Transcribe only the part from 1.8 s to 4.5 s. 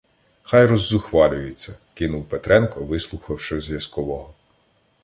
кинув Петренко, вислухавши зв'язкового.